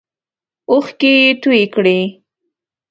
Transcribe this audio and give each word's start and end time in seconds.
اوښکې 0.69 1.11
یې 1.21 1.31
تویی 1.41 1.65
کړې. 1.73 1.99